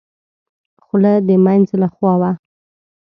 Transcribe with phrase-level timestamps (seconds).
[0.83, 2.31] خوله د مينځ له خوا وه.